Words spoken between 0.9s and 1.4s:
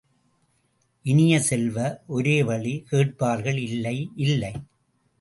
இனிய